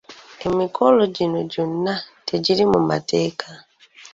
Emikolo 0.47 1.01
gino 1.15 1.39
gyonna 1.51 1.95
tegiri 2.27 2.63
mu 2.71 2.79
mateeka. 2.89 3.49